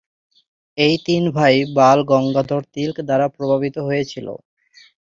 এই 0.77 0.95
তিন 1.05 1.23
ভাই 1.37 1.55
বাল 1.77 1.99
গঙ্গাধর 2.11 2.63
তিলক 2.73 2.97
দ্বারা 3.07 3.27
প্রভাবিত 3.35 3.75
হয়েছিল। 3.87 4.27